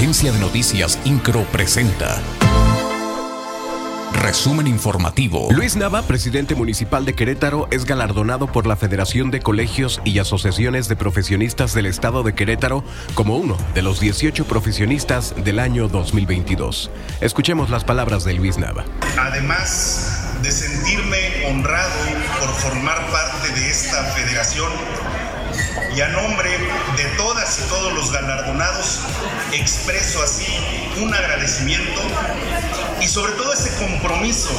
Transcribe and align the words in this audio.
Agencia 0.00 0.32
de 0.32 0.38
Noticias 0.38 0.98
Incro 1.04 1.44
presenta. 1.52 2.22
Resumen 4.14 4.66
informativo. 4.66 5.48
Luis 5.50 5.76
Nava, 5.76 6.00
presidente 6.00 6.54
municipal 6.54 7.04
de 7.04 7.12
Querétaro, 7.12 7.68
es 7.70 7.84
galardonado 7.84 8.46
por 8.46 8.66
la 8.66 8.76
Federación 8.76 9.30
de 9.30 9.40
Colegios 9.40 10.00
y 10.02 10.18
Asociaciones 10.18 10.88
de 10.88 10.96
Profesionistas 10.96 11.74
del 11.74 11.84
Estado 11.84 12.22
de 12.22 12.34
Querétaro 12.34 12.82
como 13.12 13.36
uno 13.36 13.58
de 13.74 13.82
los 13.82 14.00
18 14.00 14.46
profesionistas 14.46 15.34
del 15.44 15.58
año 15.58 15.86
2022. 15.86 16.90
Escuchemos 17.20 17.68
las 17.68 17.84
palabras 17.84 18.24
de 18.24 18.32
Luis 18.32 18.56
Nava. 18.56 18.86
Además 19.18 20.30
de 20.42 20.50
sentirme 20.50 21.44
honrado 21.46 21.90
por 22.40 22.48
formar 22.48 23.06
parte 23.10 23.52
de 23.52 23.68
esta 23.68 24.02
federación, 24.14 24.72
y 25.94 26.00
a 26.00 26.08
nombre 26.08 26.50
de 26.96 27.04
todas 27.16 27.58
y 27.58 27.68
todos 27.68 27.92
los 27.92 28.12
galardonados 28.12 29.00
expreso 29.52 30.22
así 30.22 30.46
un 31.00 31.12
agradecimiento 31.12 32.00
y 33.00 33.06
sobre 33.06 33.32
todo 33.32 33.52
ese 33.52 33.74
compromiso 33.76 34.50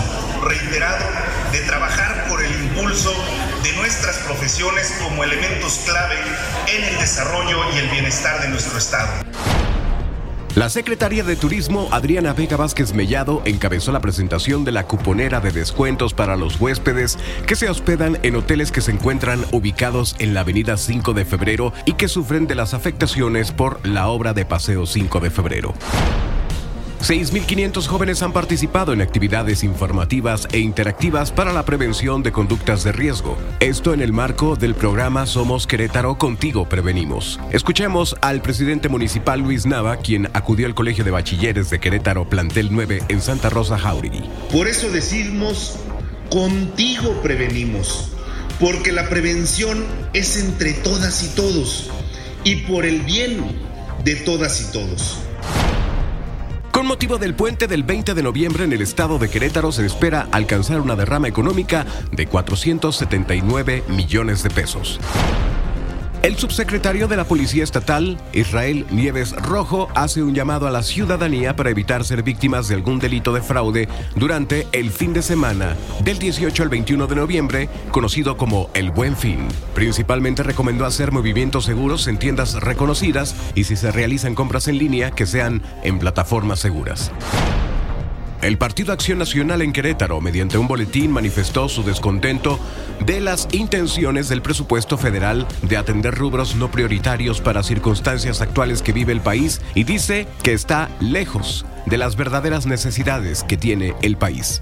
reiterado 0.44 1.06
de 1.52 1.60
trabajar 1.62 2.28
por 2.28 2.44
el 2.44 2.52
impulso 2.52 3.14
de 3.64 3.74
nuestras 3.74 4.18
profesiones 4.20 4.94
como 5.04 5.24
elementos 5.24 5.82
clave 5.86 6.18
en 6.68 6.84
el 6.84 6.98
desarrollo 6.98 7.60
y 7.74 7.78
el 7.78 7.90
bienestar 7.90 8.42
de 8.42 8.50
nuestro 8.50 8.78
Estado. 8.78 9.12
La 10.56 10.68
secretaria 10.68 11.24
de 11.24 11.38
Turismo, 11.38 11.88
Adriana 11.92 12.34
Vega 12.34 12.58
Vázquez 12.58 12.94
Mellado, 12.94 13.42
encabezó 13.46 13.94
la 13.94 14.02
presentación 14.02 14.66
de 14.66 14.74
la 14.74 14.86
cuponera 14.86 15.40
de 15.40 15.52
descuentos 15.52 16.14
para 16.14 16.36
los 16.36 16.60
huéspedes 16.60 17.18
que 17.48 17.56
se 17.56 17.70
hospedan 17.70 18.20
en 18.24 18.36
hoteles 18.36 18.74
que 18.74 18.82
se 18.82 18.92
encuentran 18.92 19.46
ubicados 19.54 20.14
en 20.20 20.34
la 20.34 20.42
avenida 20.42 20.76
5 20.76 21.14
de 21.14 21.24
febrero 21.24 21.72
y 21.86 21.94
que 21.94 22.10
sufren 22.10 22.48
de 22.48 22.56
las 22.56 22.74
afectaciones 22.74 23.54
por 23.54 23.80
la 23.88 24.10
obra 24.10 24.34
de 24.34 24.44
Paseo 24.44 24.86
5 24.86 25.22
de 25.22 25.30
febrero. 25.30 25.74
6.500 27.02 27.88
jóvenes 27.88 28.22
han 28.22 28.32
participado 28.32 28.94
en 28.94 29.02
actividades 29.02 29.64
informativas 29.64 30.48
e 30.52 30.60
interactivas 30.60 31.32
para 31.32 31.52
la 31.52 31.66
prevención 31.66 32.22
de 32.22 32.32
conductas 32.32 32.84
de 32.84 32.92
riesgo. 32.92 33.40
Esto 33.60 33.96
en 33.96 34.02
el 34.02 34.14
marco 34.14 34.56
del 34.56 34.76
programa 34.76 35.26
Somos 35.26 35.66
Querétaro 35.66 36.20
Contigo 36.20 36.70
Prevenimos. 36.70 37.40
Escuchemos 37.52 38.16
al 38.22 38.44
presidente 38.44 38.88
municipal 38.88 39.40
Luis 39.40 39.66
Nava, 39.66 39.98
quien 39.98 40.30
acudió 40.34 40.68
al 40.68 40.76
Colegio 40.76 41.04
de 41.04 41.10
Bachilleres 41.10 41.72
de 41.72 41.80
Querétaro 41.80 42.30
Plantel 42.30 42.68
9 42.70 43.02
en 43.08 43.22
Santa 43.22 43.50
Rosa 43.50 43.80
Jauregui. 43.80 44.22
Por 44.52 44.68
eso 44.68 44.88
decimos, 44.92 45.80
contigo 46.30 47.20
prevenimos, 47.24 48.12
porque 48.60 48.92
la 48.92 49.10
prevención 49.10 49.84
es 50.14 50.38
entre 50.38 50.74
todas 50.74 51.24
y 51.24 51.36
todos 51.36 51.90
y 52.44 52.58
por 52.58 52.86
el 52.86 53.02
bien 53.02 53.44
de 54.04 54.18
todas 54.18 54.62
y 54.62 54.72
todos. 54.72 55.18
Con 56.82 56.88
motivo 56.88 57.20
del 57.20 57.36
puente 57.36 57.68
del 57.68 57.84
20 57.84 58.16
de 58.16 58.24
noviembre 58.24 58.64
en 58.64 58.74
el 58.74 58.82
estado 58.82 59.20
de 59.20 59.30
Querétaro 59.30 59.72
se 59.72 59.86
espera 59.86 60.28
alcanzar 60.32 60.82
una 60.82 60.96
derrama 60.96 61.28
económica 61.28 61.86
de 62.12 62.26
479 62.26 63.84
millones 63.88 64.42
de 64.42 64.50
pesos. 64.50 65.00
El 66.24 66.38
subsecretario 66.38 67.08
de 67.08 67.18
la 67.18 67.24
Policía 67.24 67.64
Estatal, 67.64 68.16
Israel 68.32 68.86
Nieves 68.92 69.32
Rojo, 69.32 69.88
hace 69.96 70.22
un 70.22 70.36
llamado 70.36 70.68
a 70.68 70.72
la 70.72 70.84
ciudadanía 70.84 71.56
para 71.56 71.72
evitar 71.72 72.06
ser 72.06 72.22
víctimas 72.22 72.68
de 72.68 72.76
algún 72.76 73.00
delito 73.00 73.34
de 73.34 73.42
fraude 73.42 73.90
durante 74.16 74.68
el 74.72 74.92
fin 74.92 75.14
de 75.14 75.24
semana 75.24 75.76
del 76.04 76.20
18 76.20 76.62
al 76.62 76.70
21 76.70 77.08
de 77.08 77.16
noviembre, 77.16 77.70
conocido 77.90 78.38
como 78.38 78.70
el 78.76 78.92
Buen 78.92 79.18
Fin. 79.18 79.48
Principalmente 79.74 80.44
recomendó 80.44 80.86
hacer 80.86 81.12
movimientos 81.12 81.66
seguros 81.66 82.08
en 82.08 82.20
tiendas 82.20 82.54
reconocidas 82.54 83.36
y 83.56 83.64
si 83.64 83.76
se 83.76 83.92
realizan 83.92 84.36
compras 84.36 84.68
en 84.68 84.78
línea 84.78 85.10
que 85.10 85.26
sean 85.26 85.64
en 85.82 85.98
plataformas 85.98 86.60
seguras. 86.60 87.12
El 88.42 88.58
Partido 88.58 88.92
Acción 88.92 89.20
Nacional 89.20 89.62
en 89.62 89.72
Querétaro, 89.72 90.20
mediante 90.20 90.58
un 90.58 90.68
boletín, 90.68 91.12
manifestó 91.12 91.70
su 91.70 91.84
descontento 91.84 92.60
de 93.06 93.22
las 93.22 93.48
intenciones 93.52 94.30
del 94.30 94.42
presupuesto 94.42 94.98
federal 94.98 95.48
de 95.62 95.78
atender 95.78 96.16
rubros 96.16 96.56
no 96.56 96.72
prioritarios 96.72 97.40
para 97.40 97.62
circunstancias 97.62 98.42
actuales 98.42 98.82
que 98.82 98.94
vive 98.94 99.14
el 99.14 99.22
país 99.22 99.62
y 99.76 99.84
dice 99.84 100.28
que 100.42 100.54
está 100.54 100.90
lejos 101.00 101.68
de 101.86 102.00
las 102.00 102.16
verdaderas 102.16 102.66
necesidades 102.66 103.44
que 103.44 103.58
tiene 103.58 103.94
el 104.02 104.18
país. 104.18 104.60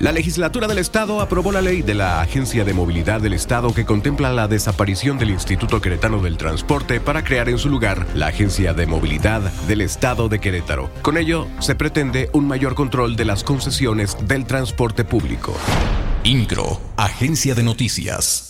La 0.00 0.12
legislatura 0.12 0.66
del 0.66 0.78
Estado 0.78 1.20
aprobó 1.20 1.52
la 1.52 1.60
ley 1.60 1.82
de 1.82 1.92
la 1.92 2.22
Agencia 2.22 2.64
de 2.64 2.72
Movilidad 2.72 3.20
del 3.20 3.34
Estado 3.34 3.74
que 3.74 3.84
contempla 3.84 4.32
la 4.32 4.48
desaparición 4.48 5.18
del 5.18 5.28
Instituto 5.28 5.82
Queretano 5.82 6.22
del 6.22 6.38
Transporte 6.38 7.00
para 7.00 7.22
crear 7.22 7.50
en 7.50 7.58
su 7.58 7.68
lugar 7.68 8.06
la 8.14 8.28
Agencia 8.28 8.72
de 8.72 8.86
Movilidad 8.86 9.42
del 9.68 9.82
Estado 9.82 10.30
de 10.30 10.40
Querétaro. 10.40 10.90
Con 11.02 11.18
ello, 11.18 11.46
se 11.58 11.74
pretende 11.74 12.30
un 12.32 12.48
mayor 12.48 12.74
control 12.74 13.14
de 13.14 13.26
las 13.26 13.44
concesiones 13.44 14.16
del 14.26 14.46
transporte 14.46 15.04
público. 15.04 15.54
INCRO, 16.24 16.80
Agencia 16.96 17.54
de 17.54 17.62
Noticias. 17.62 18.49